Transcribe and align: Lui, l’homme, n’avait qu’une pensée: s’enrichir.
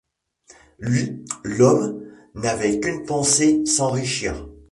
Lui, 0.79 1.23
l’homme, 1.43 2.03
n’avait 2.33 2.79
qu’une 2.79 3.05
pensée: 3.05 3.63
s’enrichir. 3.67 4.47